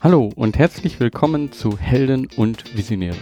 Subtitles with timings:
[0.00, 3.16] Hallo und herzlich willkommen zu Helden und Visionäre.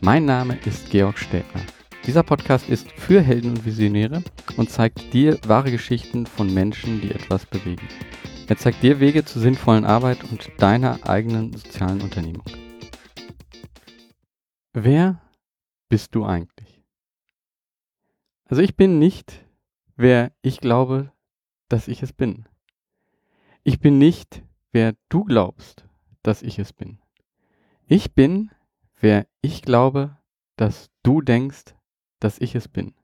[0.00, 1.60] Mein Name ist Georg Städtner.
[2.06, 4.24] Dieser Podcast ist für Helden und Visionäre
[4.56, 7.86] und zeigt dir wahre Geschichten von Menschen, die etwas bewegen.
[8.48, 12.44] Er zeigt dir Wege zur sinnvollen Arbeit und deiner eigenen sozialen Unternehmung.
[14.72, 15.20] Wer
[15.88, 16.59] bist du eigentlich?
[18.50, 19.46] Also ich bin nicht,
[19.94, 21.12] wer ich glaube,
[21.68, 22.48] dass ich es bin.
[23.62, 24.42] Ich bin nicht,
[24.72, 25.86] wer du glaubst,
[26.24, 26.98] dass ich es bin.
[27.86, 28.50] Ich bin,
[28.98, 30.18] wer ich glaube,
[30.56, 31.76] dass du denkst,
[32.18, 32.96] dass ich es bin.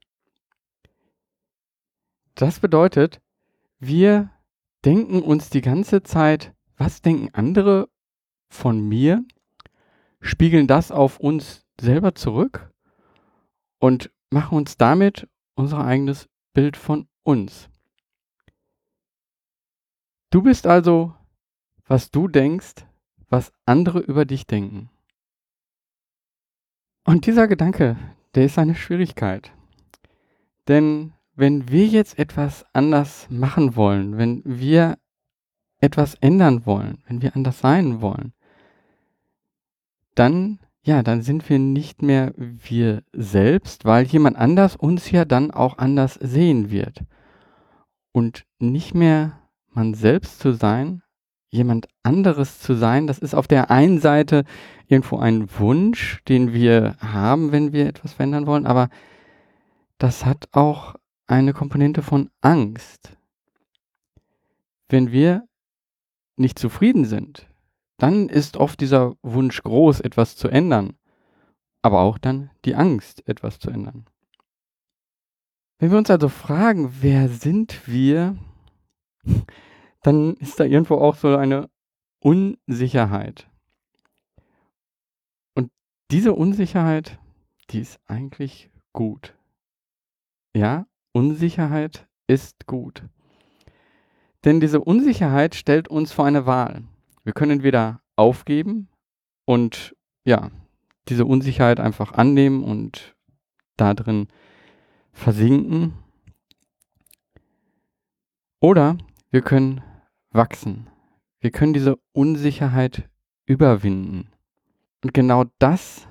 [2.35, 3.23] Das bedeutet,
[3.79, 4.33] wir
[4.85, 7.89] denken uns die ganze Zeit, was denken andere
[8.49, 9.25] von mir,
[10.21, 12.75] spiegeln das auf uns selber zurück
[13.79, 17.69] und machen uns damit unser eigenes Bild von uns.
[20.31, 21.15] Du bist also,
[21.87, 22.87] was du denkst,
[23.29, 24.91] was andere über dich denken.
[27.05, 27.97] Und dieser Gedanke,
[28.35, 29.53] der ist eine Schwierigkeit.
[30.69, 34.99] Denn wenn wir jetzt etwas anders machen wollen, wenn wir
[35.79, 38.33] etwas ändern wollen, wenn wir anders sein wollen,
[40.15, 45.51] dann, ja, dann sind wir nicht mehr wir selbst, weil jemand anders uns ja dann
[45.51, 47.03] auch anders sehen wird.
[48.13, 49.33] Und nicht mehr
[49.73, 51.03] man selbst zu sein,
[51.51, 54.45] jemand anderes zu sein, das ist auf der einen Seite
[54.87, 58.89] irgendwo ein Wunsch, den wir haben, wenn wir etwas verändern wollen, aber
[59.99, 60.95] das hat auch
[61.27, 63.17] eine Komponente von Angst.
[64.89, 65.49] Wenn wir
[66.37, 67.49] nicht zufrieden sind,
[67.99, 70.97] dann ist oft dieser Wunsch groß, etwas zu ändern,
[71.83, 74.07] aber auch dann die Angst, etwas zu ändern.
[75.79, 78.37] Wenn wir uns also fragen, wer sind wir,
[80.03, 81.69] dann ist da irgendwo auch so eine
[82.21, 83.49] Unsicherheit.
[85.55, 85.71] Und
[86.11, 87.19] diese Unsicherheit,
[87.71, 89.35] die ist eigentlich gut.
[90.55, 93.03] Ja, Unsicherheit ist gut.
[94.45, 96.85] Denn diese Unsicherheit stellt uns vor eine Wahl.
[97.27, 98.89] Wir können entweder aufgeben
[99.47, 100.53] und ja,
[101.09, 103.17] diese Unsicherheit einfach annehmen und
[103.77, 104.29] da drin
[105.13, 105.95] versinken.
[108.61, 108.97] Oder
[109.33, 109.83] wir können
[110.31, 110.87] wachsen.
[111.41, 113.09] Wir können diese Unsicherheit
[113.45, 114.31] überwinden.
[115.03, 116.07] Und genau das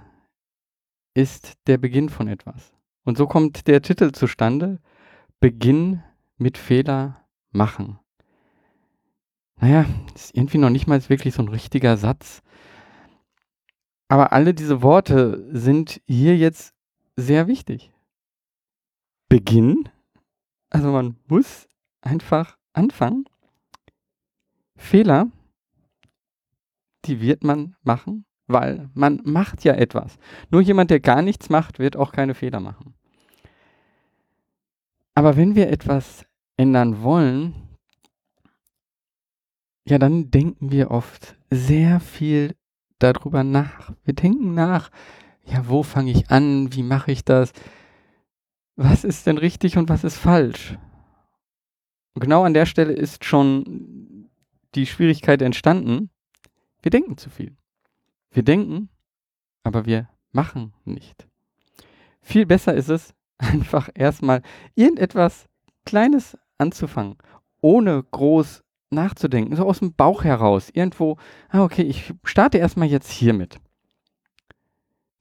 [1.14, 2.74] ist der Beginn von etwas.
[3.06, 4.82] Und so kommt der Titel zustande,
[5.40, 6.04] Beginn
[6.38, 8.00] mit Fehler machen.
[9.58, 12.42] Naja, ist irgendwie noch nicht mal wirklich so ein richtiger Satz.
[14.08, 16.74] Aber alle diese Worte sind hier jetzt
[17.16, 17.92] sehr wichtig.
[19.30, 19.90] Beginn,
[20.70, 21.68] also man muss
[22.02, 23.26] einfach anfangen
[24.76, 25.32] Fehler,
[27.06, 30.18] die wird man machen, weil man macht ja etwas.
[30.52, 32.94] Nur jemand, der gar nichts macht, wird auch keine Fehler machen.
[35.16, 36.26] Aber wenn wir etwas
[36.58, 37.65] ändern wollen,
[39.88, 42.56] ja, dann denken wir oft sehr viel
[43.00, 43.94] darüber nach.
[44.04, 44.90] Wir denken nach,
[45.44, 46.74] ja, wo fange ich an?
[46.74, 47.54] Wie mache ich das?
[48.76, 50.78] Was ist denn richtig und was ist falsch?
[52.14, 54.30] Und genau an der Stelle ist schon
[54.74, 56.10] die Schwierigkeit entstanden,
[56.82, 57.56] wir denken zu viel.
[58.32, 58.90] Wir denken,
[59.64, 61.28] aber wir machen nicht.
[62.22, 64.42] Viel besser ist es, einfach erstmal
[64.76, 65.48] irgendetwas
[65.86, 67.18] Kleines anzufangen,
[67.62, 71.18] ohne groß nachzudenken, so aus dem Bauch heraus, irgendwo,
[71.50, 73.60] ah, okay, ich starte erstmal jetzt hiermit.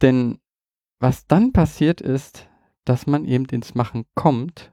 [0.03, 0.39] Denn
[0.99, 2.49] was dann passiert ist,
[2.85, 4.73] dass man eben ins Machen kommt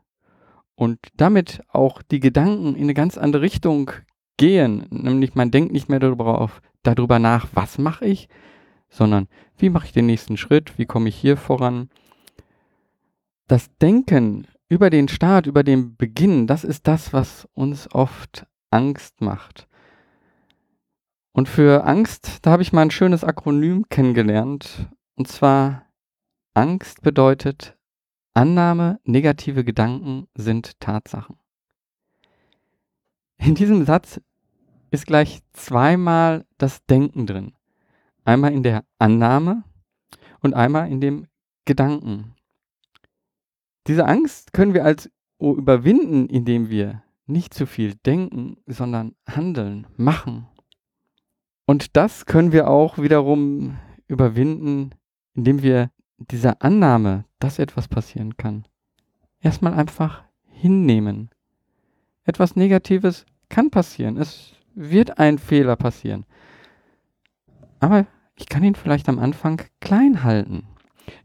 [0.75, 3.91] und damit auch die Gedanken in eine ganz andere Richtung
[4.37, 4.87] gehen.
[4.89, 8.27] Nämlich man denkt nicht mehr darüber, auf, darüber nach, was mache ich,
[8.89, 9.27] sondern
[9.57, 11.89] wie mache ich den nächsten Schritt, wie komme ich hier voran.
[13.47, 19.21] Das Denken über den Start, über den Beginn, das ist das, was uns oft Angst
[19.21, 19.67] macht.
[21.33, 24.89] Und für Angst, da habe ich mal ein schönes Akronym kennengelernt.
[25.15, 25.85] Und zwar
[26.53, 27.77] Angst bedeutet
[28.33, 31.37] Annahme, negative Gedanken sind Tatsachen.
[33.37, 34.21] In diesem Satz
[34.91, 37.53] ist gleich zweimal das Denken drin.
[38.23, 39.63] Einmal in der Annahme
[40.41, 41.27] und einmal in dem
[41.65, 42.35] Gedanken.
[43.87, 45.09] Diese Angst können wir als
[45.39, 50.47] überwinden, indem wir nicht zu viel denken, sondern handeln, machen.
[51.65, 53.77] Und das können wir auch wiederum
[54.07, 54.91] überwinden,
[55.33, 58.65] indem wir dieser Annahme, dass etwas passieren kann,
[59.39, 61.29] erstmal einfach hinnehmen.
[62.23, 64.17] Etwas Negatives kann passieren.
[64.17, 66.25] Es wird ein Fehler passieren.
[67.79, 70.67] Aber ich kann ihn vielleicht am Anfang klein halten.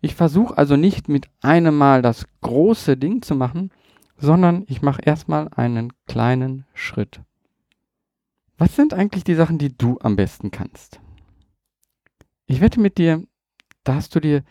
[0.00, 3.70] Ich versuche also nicht mit einem Mal das große Ding zu machen,
[4.16, 7.20] sondern ich mache erstmal einen kleinen Schritt.
[8.58, 11.00] Was sind eigentlich die Sachen, die du am besten kannst?
[12.46, 13.22] Ich wette mit dir,
[13.84, 14.42] da hast du dir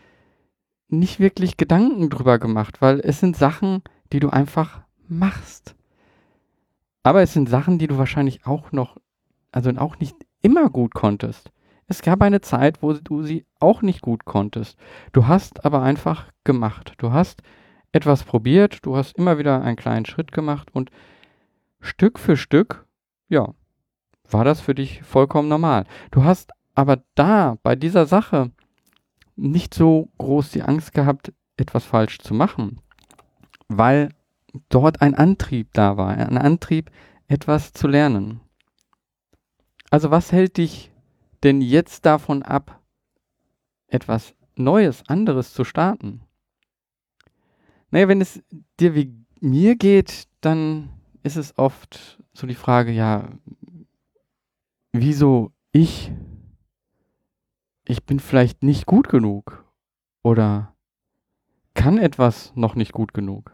[0.88, 3.82] nicht wirklich Gedanken drüber gemacht, weil es sind Sachen,
[4.12, 5.74] die du einfach machst.
[7.02, 8.96] Aber es sind Sachen, die du wahrscheinlich auch noch,
[9.50, 11.50] also auch nicht immer gut konntest.
[11.88, 14.76] Es gab eine Zeit, wo du sie auch nicht gut konntest.
[15.12, 16.94] Du hast aber einfach gemacht.
[16.98, 17.42] Du hast
[17.96, 20.90] etwas probiert, du hast immer wieder einen kleinen Schritt gemacht und
[21.80, 22.86] Stück für Stück,
[23.28, 23.54] ja,
[24.30, 25.86] war das für dich vollkommen normal.
[26.10, 28.52] Du hast aber da bei dieser Sache
[29.34, 32.82] nicht so groß die Angst gehabt, etwas falsch zu machen,
[33.68, 34.10] weil
[34.68, 36.90] dort ein Antrieb da war, ein Antrieb,
[37.28, 38.40] etwas zu lernen.
[39.90, 40.90] Also was hält dich
[41.42, 42.82] denn jetzt davon ab,
[43.86, 46.25] etwas Neues, anderes zu starten?
[47.90, 48.42] Naja, wenn es
[48.80, 50.90] dir wie mir geht, dann
[51.22, 53.28] ist es oft so die Frage, ja,
[54.92, 56.12] wieso ich?
[57.84, 59.64] Ich bin vielleicht nicht gut genug
[60.22, 60.74] oder
[61.74, 63.52] kann etwas noch nicht gut genug.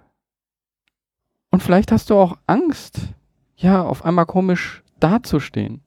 [1.51, 3.13] Und vielleicht hast du auch Angst,
[3.57, 5.83] ja, auf einmal komisch dazustehen.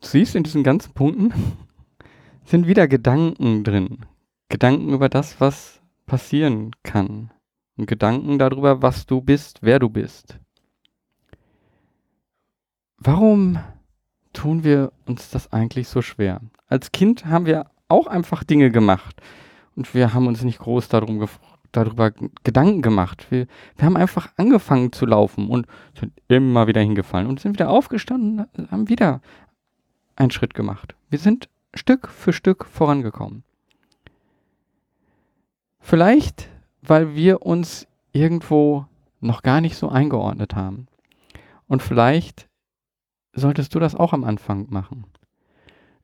[0.00, 1.32] Du siehst, in diesen ganzen Punkten
[2.44, 4.06] sind wieder Gedanken drin.
[4.48, 7.30] Gedanken über das, was passieren kann.
[7.76, 10.38] Und Gedanken darüber, was du bist, wer du bist.
[12.98, 13.58] Warum
[14.32, 16.40] tun wir uns das eigentlich so schwer?
[16.68, 19.20] Als Kind haben wir auch einfach Dinge gemacht
[19.76, 21.28] und wir haben uns nicht groß darum
[21.72, 22.12] darüber
[22.44, 23.26] Gedanken gemacht.
[23.30, 23.46] Wir,
[23.76, 25.66] wir haben einfach angefangen zu laufen und
[25.98, 29.20] sind immer wieder hingefallen und sind wieder aufgestanden und haben wieder
[30.16, 30.94] einen Schritt gemacht.
[31.10, 33.42] Wir sind Stück für Stück vorangekommen.
[35.86, 36.48] Vielleicht,
[36.80, 38.86] weil wir uns irgendwo
[39.20, 40.86] noch gar nicht so eingeordnet haben.
[41.68, 42.48] Und vielleicht
[43.34, 45.04] solltest du das auch am Anfang machen.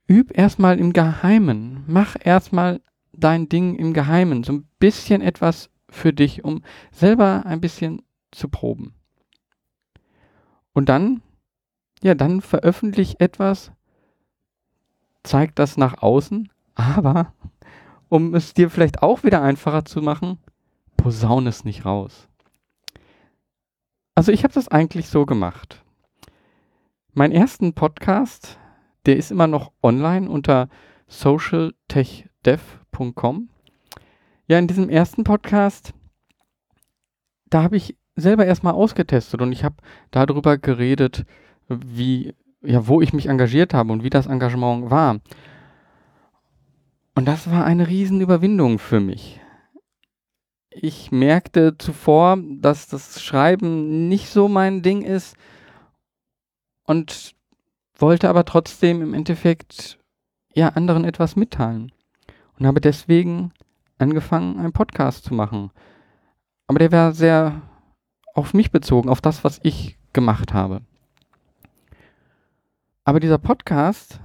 [0.07, 1.83] Üb erstmal im Geheimen.
[1.87, 2.83] Mach erstmal
[3.15, 6.63] dein Ding im Geheimen, so ein bisschen etwas für dich, um
[6.93, 8.03] selber ein bisschen
[8.33, 8.93] zu proben.
[10.75, 11.23] Und dann,
[12.03, 13.73] ja, dann veröffentlich etwas,
[15.23, 17.33] zeig das nach außen, aber
[18.11, 20.37] um es dir vielleicht auch wieder einfacher zu machen,
[20.99, 22.29] posaun es nicht raus.
[24.15, 25.83] Also ich habe das eigentlich so gemacht.
[27.15, 28.59] Mein ersten Podcast,
[29.07, 30.69] der ist immer noch online unter
[31.09, 33.49] socialtechdev www.podcast.com.
[34.47, 35.93] Ja, in diesem ersten Podcast,
[37.49, 39.77] da habe ich selber erstmal ausgetestet und ich habe
[40.11, 41.25] darüber geredet,
[41.69, 45.21] wie, ja, wo ich mich engagiert habe und wie das Engagement war.
[47.15, 49.41] Und das war eine Riesenüberwindung für mich.
[50.71, 55.37] Ich merkte zuvor, dass das Schreiben nicht so mein Ding ist
[56.85, 57.35] und
[57.97, 59.99] wollte aber trotzdem im Endeffekt
[60.55, 61.93] ja anderen etwas mitteilen
[62.59, 63.53] und habe deswegen
[63.99, 65.71] angefangen, einen Podcast zu machen.
[66.67, 67.63] Aber der war sehr
[68.35, 70.83] auf mich bezogen, auf das, was ich gemacht habe.
[73.05, 74.21] Aber dieser Podcast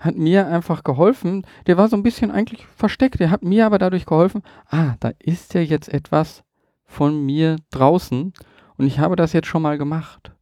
[0.00, 1.46] hat mir einfach geholfen.
[1.66, 3.20] Der war so ein bisschen eigentlich versteckt.
[3.20, 6.42] Der hat mir aber dadurch geholfen, ah, da ist ja jetzt etwas
[6.84, 8.32] von mir draußen
[8.76, 10.32] und ich habe das jetzt schon mal gemacht.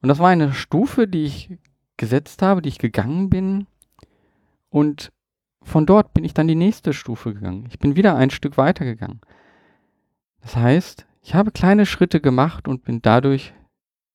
[0.00, 1.58] Und das war eine Stufe, die ich
[1.96, 3.66] gesetzt habe, die ich gegangen bin
[4.70, 5.12] und
[5.62, 7.66] von dort bin ich dann die nächste Stufe gegangen.
[7.68, 9.20] Ich bin wieder ein Stück weiter gegangen.
[10.40, 13.52] Das heißt, ich habe kleine Schritte gemacht und bin dadurch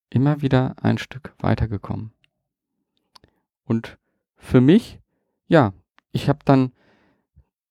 [0.10, 2.12] immer wieder ein Stück weitergekommen.
[3.66, 3.98] Und
[4.44, 5.00] für mich,
[5.48, 5.74] ja,
[6.12, 6.74] ich habe dann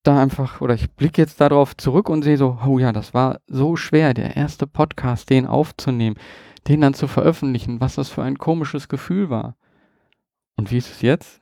[0.03, 3.41] da einfach, oder ich blicke jetzt darauf zurück und sehe so, oh ja, das war
[3.47, 6.17] so schwer, der erste Podcast, den aufzunehmen,
[6.67, 9.57] den dann zu veröffentlichen, was das für ein komisches Gefühl war.
[10.57, 11.41] Und wie ist es jetzt?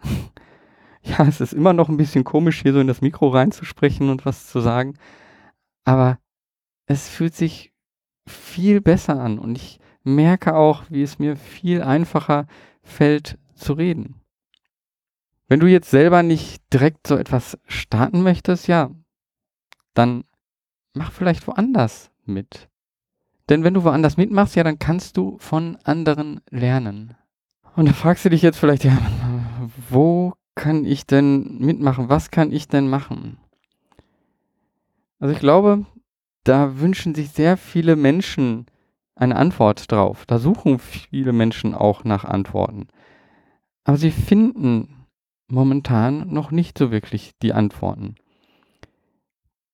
[1.02, 4.26] ja, es ist immer noch ein bisschen komisch, hier so in das Mikro reinzusprechen und
[4.26, 4.98] was zu sagen.
[5.84, 6.18] Aber
[6.86, 7.72] es fühlt sich
[8.26, 12.46] viel besser an und ich merke auch, wie es mir viel einfacher
[12.82, 14.20] fällt zu reden.
[15.50, 18.88] Wenn du jetzt selber nicht direkt so etwas starten möchtest, ja,
[19.94, 20.22] dann
[20.94, 22.68] mach vielleicht woanders mit.
[23.48, 27.16] Denn wenn du woanders mitmachst, ja, dann kannst du von anderen lernen.
[27.74, 28.96] Und da fragst du dich jetzt vielleicht, ja,
[29.90, 32.08] wo kann ich denn mitmachen?
[32.08, 33.36] Was kann ich denn machen?
[35.18, 35.84] Also ich glaube,
[36.44, 38.66] da wünschen sich sehr viele Menschen
[39.16, 40.26] eine Antwort drauf.
[40.26, 42.86] Da suchen viele Menschen auch nach Antworten.
[43.82, 44.99] Aber sie finden
[45.50, 48.14] momentan noch nicht so wirklich die Antworten.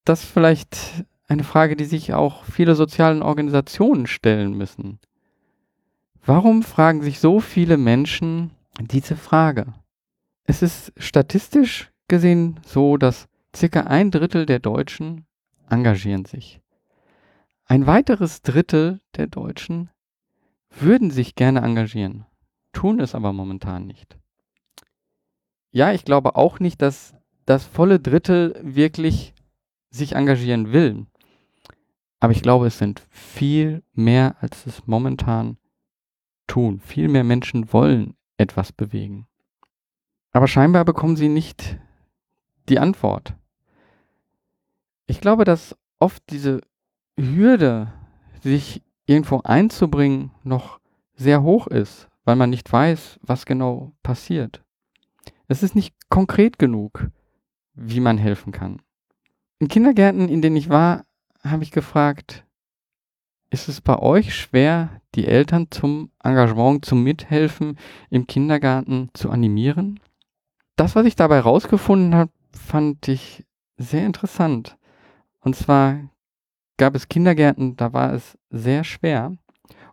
[0.05, 5.01] Das ist vielleicht eine Frage, die sich auch viele sozialen Organisationen stellen müssen.
[6.25, 9.75] Warum fragen sich so viele Menschen diese Frage?
[10.45, 15.27] Es ist statistisch gesehen so, dass circa ein Drittel der Deutschen
[15.69, 16.61] engagieren sich.
[17.65, 19.91] Ein weiteres Drittel der Deutschen
[20.71, 22.27] würden sich gerne engagieren,
[22.73, 24.17] tun es aber momentan nicht.
[25.77, 27.15] Ja, ich glaube auch nicht, dass
[27.45, 29.35] das volle Drittel wirklich
[29.91, 31.05] sich engagieren will.
[32.19, 35.59] Aber ich glaube, es sind viel mehr, als es momentan
[36.47, 36.81] tun.
[36.81, 39.27] Viel mehr Menschen wollen etwas bewegen.
[40.33, 41.79] Aber scheinbar bekommen sie nicht
[42.71, 43.35] die Antwort.
[45.07, 46.63] Ich glaube, dass oft diese
[47.19, 47.93] Hürde,
[48.41, 50.81] sich irgendwo einzubringen, noch
[51.17, 54.63] sehr hoch ist, weil man nicht weiß, was genau passiert.
[55.49, 57.09] Es ist nicht konkret genug,
[57.75, 58.83] wie man helfen kann.
[59.59, 61.05] In Kindergärten, in denen ich war,
[61.45, 62.45] habe ich gefragt,
[63.51, 67.79] ist es bei euch schwer, die Eltern zum Engagement, zum Mithelfen
[68.11, 70.01] im Kindergarten zu animieren?
[70.75, 73.45] Das, was ich dabei rausgefunden habe, fand ich
[73.77, 74.77] sehr interessant.
[75.41, 76.11] Und zwar
[76.77, 79.37] gab es Kindergärten, da war es sehr schwer.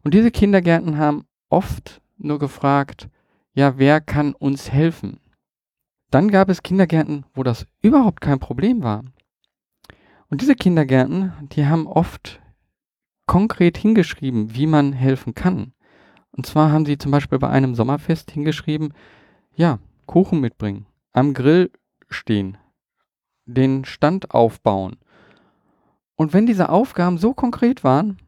[0.04, 3.08] Und diese Kindergärten haben oft nur gefragt,
[3.54, 5.20] ja, wer kann uns helfen?
[6.13, 9.03] Dann gab es Kindergärten, wo das überhaupt kein Problem war.
[10.29, 12.39] Und diese Kindergärten, die haben oft
[13.25, 15.74] konkret hingeschrieben, wie man helfen kann.
[16.32, 18.93] Und zwar haben sie zum Beispiel bei einem Sommerfest hingeschrieben,
[19.55, 21.72] ja, Kuchen mitbringen, am Grill
[22.10, 22.60] stehen,
[23.46, 24.98] den Stand aufbauen,
[26.15, 28.20] und wenn diese Aufgaben so konkret waren,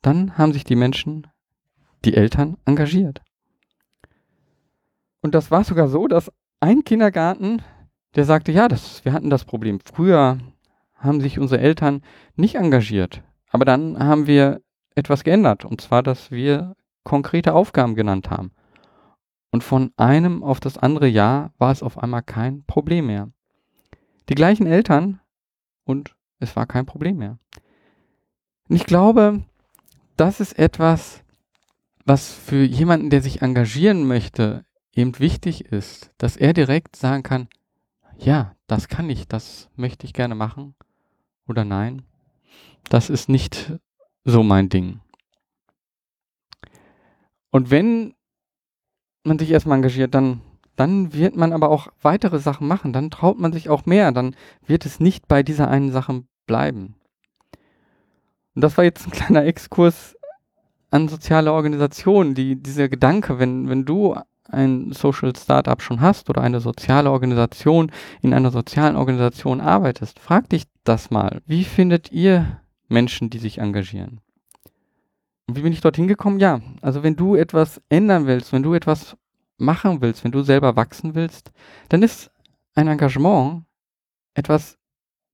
[0.00, 1.26] dann haben sich die Menschen,
[2.06, 3.20] die Eltern, engagiert.
[5.20, 6.32] Und das war sogar so, dass
[6.64, 7.60] ein Kindergarten,
[8.16, 9.80] der sagte, ja, das, wir hatten das Problem.
[9.84, 10.38] Früher
[10.94, 12.02] haben sich unsere Eltern
[12.36, 13.22] nicht engagiert.
[13.50, 14.62] Aber dann haben wir
[14.94, 15.66] etwas geändert.
[15.66, 18.52] Und zwar, dass wir konkrete Aufgaben genannt haben.
[19.52, 23.30] Und von einem auf das andere Jahr war es auf einmal kein Problem mehr.
[24.30, 25.20] Die gleichen Eltern
[25.84, 27.38] und es war kein Problem mehr.
[28.70, 29.42] Und ich glaube,
[30.16, 31.22] das ist etwas,
[32.06, 34.64] was für jemanden, der sich engagieren möchte,
[34.96, 37.48] eben wichtig ist, dass er direkt sagen kann,
[38.18, 40.74] ja, das kann ich, das möchte ich gerne machen
[41.46, 42.02] oder nein,
[42.88, 43.72] das ist nicht
[44.24, 45.00] so mein Ding.
[47.50, 48.14] Und wenn
[49.24, 50.40] man sich erstmal engagiert, dann
[50.76, 54.34] dann wird man aber auch weitere Sachen machen, dann traut man sich auch mehr, dann
[54.66, 56.96] wird es nicht bei dieser einen Sache bleiben.
[58.54, 60.16] Und das war jetzt ein kleiner Exkurs
[60.90, 64.16] an soziale Organisationen, die, dieser Gedanke, wenn, wenn du
[64.50, 67.90] ein Social Startup schon hast oder eine soziale Organisation
[68.22, 71.40] in einer sozialen Organisation arbeitest, frag dich das mal.
[71.46, 74.20] Wie findet ihr Menschen, die sich engagieren?
[75.46, 76.40] Und wie bin ich dorthin gekommen?
[76.40, 79.16] Ja, also wenn du etwas ändern willst, wenn du etwas
[79.58, 81.52] machen willst, wenn du selber wachsen willst,
[81.88, 82.30] dann ist
[82.74, 83.64] ein Engagement
[84.34, 84.78] etwas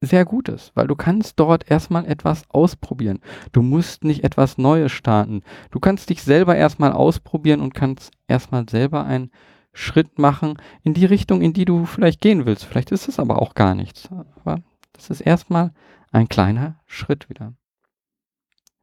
[0.01, 3.21] sehr Gutes, weil du kannst dort erstmal etwas ausprobieren.
[3.53, 5.43] Du musst nicht etwas Neues starten.
[5.71, 9.31] Du kannst dich selber erstmal ausprobieren und kannst erstmal selber einen
[9.73, 12.65] Schritt machen in die Richtung, in die du vielleicht gehen willst.
[12.65, 14.09] Vielleicht ist es aber auch gar nichts.
[14.11, 14.63] Aber
[14.95, 15.73] das ist erstmal
[16.13, 17.55] ein kleiner Schritt wieder.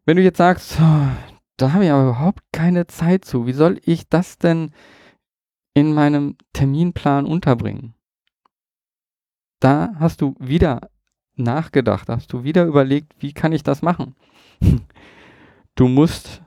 [0.05, 1.07] Wenn du jetzt sagst, oh,
[1.57, 4.71] da habe ich aber überhaupt keine Zeit zu, wie soll ich das denn
[5.73, 7.95] in meinem Terminplan unterbringen?
[9.59, 10.81] Da hast du wieder
[11.37, 14.15] nachgedacht, hast du wieder überlegt, wie kann ich das machen?
[15.75, 16.41] Du musst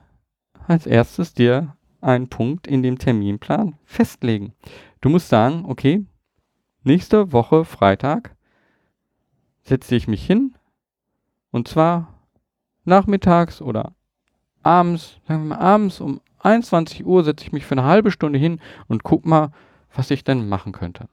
[0.66, 4.54] als erstes dir einen Punkt in dem Terminplan festlegen.
[5.00, 6.04] Du musst sagen, okay,
[6.82, 8.34] nächste Woche Freitag
[9.62, 10.56] setze ich mich hin
[11.52, 12.12] und zwar
[12.84, 13.94] nachmittags oder
[14.64, 18.38] abends, sagen wir mal abends um 21 Uhr setze ich mich für eine halbe Stunde
[18.38, 19.52] hin und guck mal,
[19.94, 21.08] was ich denn machen könnte.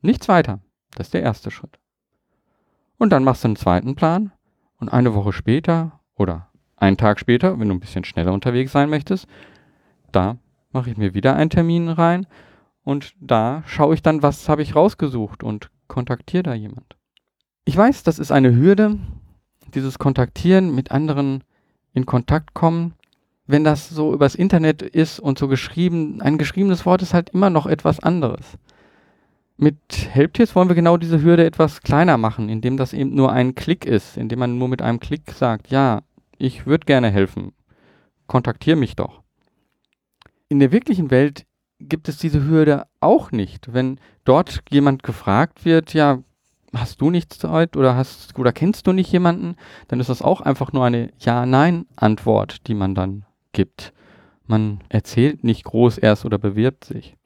[0.00, 0.60] Nichts weiter.
[0.94, 1.78] Das ist der erste Schritt.
[2.98, 4.32] Und dann machst du einen zweiten Plan
[4.78, 8.90] und eine Woche später oder einen Tag später, wenn du ein bisschen schneller unterwegs sein
[8.90, 9.26] möchtest,
[10.12, 10.38] da
[10.72, 12.26] mache ich mir wieder einen Termin rein
[12.84, 16.96] und da schaue ich dann, was habe ich rausgesucht und kontaktiere da jemand.
[17.64, 18.98] Ich weiß, das ist eine Hürde,
[19.74, 21.44] dieses Kontaktieren mit anderen
[21.92, 22.94] in Kontakt kommen.
[23.46, 27.50] Wenn das so übers Internet ist und so geschrieben, ein geschriebenes Wort ist halt immer
[27.50, 28.58] noch etwas anderes.
[29.60, 29.76] Mit
[30.12, 33.84] Helptiers wollen wir genau diese Hürde etwas kleiner machen, indem das eben nur ein Klick
[33.84, 36.02] ist, indem man nur mit einem Klick sagt, ja,
[36.38, 37.50] ich würde gerne helfen,
[38.28, 39.20] kontaktiere mich doch.
[40.48, 41.44] In der wirklichen Welt
[41.80, 43.72] gibt es diese Hürde auch nicht.
[43.72, 46.22] Wenn dort jemand gefragt wird, ja,
[46.72, 49.56] hast du nicht Zeit oder hast oder kennst du nicht jemanden,
[49.88, 53.92] dann ist das auch einfach nur eine Ja-Nein-Antwort, die man dann gibt.
[54.46, 57.16] Man erzählt nicht groß erst oder bewirbt sich.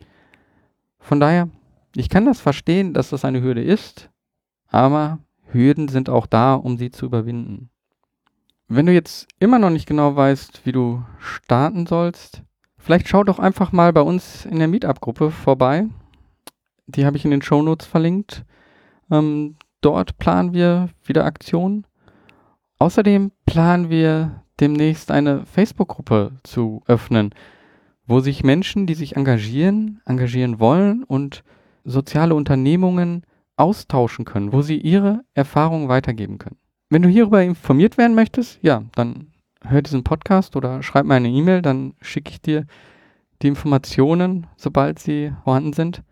[0.98, 1.50] Von daher,
[1.94, 4.10] ich kann das verstehen, dass das eine Hürde ist,
[4.68, 5.18] aber
[5.52, 7.70] Hürden sind auch da, um sie zu überwinden.
[8.68, 12.42] Wenn du jetzt immer noch nicht genau weißt, wie du starten sollst,
[12.78, 15.86] vielleicht schau doch einfach mal bei uns in der Meetup-Gruppe vorbei.
[16.86, 18.44] Die habe ich in den Show Notes verlinkt.
[19.10, 21.86] Ähm, dort planen wir wieder Aktionen.
[22.78, 27.34] Außerdem planen wir demnächst eine Facebook-Gruppe zu öffnen,
[28.06, 31.44] wo sich Menschen, die sich engagieren, engagieren wollen und
[31.84, 33.22] soziale Unternehmungen
[33.56, 36.56] austauschen können, wo sie ihre Erfahrungen weitergeben können.
[36.90, 39.28] Wenn du hierüber informiert werden möchtest, ja, dann
[39.62, 42.66] hör diesen Podcast oder schreib mir eine E-Mail, dann schicke ich dir
[43.42, 46.02] die Informationen, sobald sie vorhanden sind.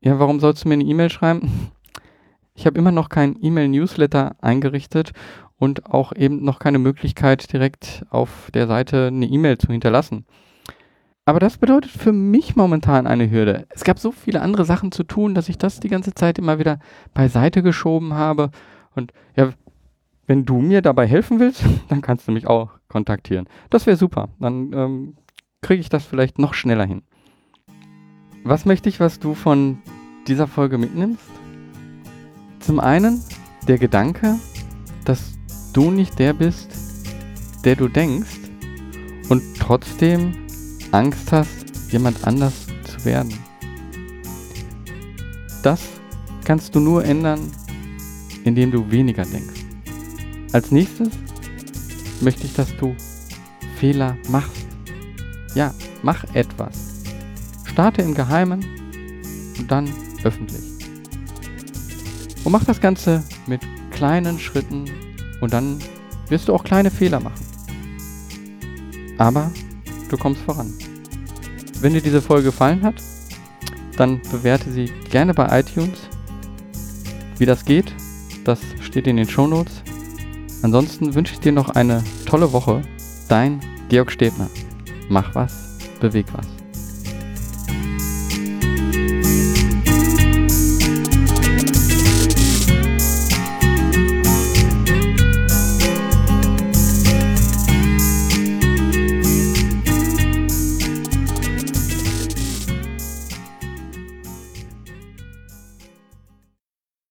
[0.00, 1.50] Ja, warum sollst du mir eine E-Mail schreiben?
[2.52, 5.12] Ich habe immer noch kein E-Mail-Newsletter eingerichtet
[5.56, 10.26] und auch eben noch keine Möglichkeit, direkt auf der Seite eine E-Mail zu hinterlassen.
[11.24, 13.66] Aber das bedeutet für mich momentan eine Hürde.
[13.70, 16.58] Es gab so viele andere Sachen zu tun, dass ich das die ganze Zeit immer
[16.58, 16.78] wieder
[17.14, 18.50] beiseite geschoben habe.
[18.94, 19.50] Und ja,
[20.26, 23.48] wenn du mir dabei helfen willst, dann kannst du mich auch kontaktieren.
[23.68, 24.28] Das wäre super.
[24.40, 25.16] Dann ähm,
[25.60, 27.02] kriege ich das vielleicht noch schneller hin.
[28.42, 29.78] Was möchte ich, was du von
[30.26, 31.30] dieser Folge mitnimmst?
[32.60, 33.22] Zum einen
[33.68, 34.36] der Gedanke,
[35.04, 35.38] dass
[35.72, 36.70] du nicht der bist,
[37.64, 38.38] der du denkst
[39.28, 40.32] und trotzdem
[40.92, 43.32] Angst hast, jemand anders zu werden.
[45.62, 45.80] Das
[46.44, 47.40] kannst du nur ändern,
[48.44, 49.60] indem du weniger denkst.
[50.52, 51.10] Als nächstes
[52.20, 52.96] möchte ich, dass du
[53.76, 54.66] Fehler machst.
[55.54, 57.02] Ja, mach etwas.
[57.64, 58.64] Starte im Geheimen
[59.58, 59.88] und dann
[60.24, 60.64] öffentlich.
[62.44, 63.60] Und mach das Ganze mit
[63.90, 64.86] kleinen Schritten
[65.40, 65.78] und dann
[66.28, 67.44] wirst du auch kleine Fehler machen.
[69.18, 69.52] Aber
[70.08, 70.72] du kommst voran.
[71.80, 72.96] Wenn dir diese Folge gefallen hat,
[73.96, 75.98] dann bewerte sie gerne bei iTunes.
[77.38, 77.94] Wie das geht,
[78.44, 79.82] das steht in den Show Notes.
[80.62, 82.82] Ansonsten wünsche ich dir noch eine tolle Woche.
[83.28, 84.50] Dein Georg Stebner.
[85.08, 86.59] Mach was, beweg was.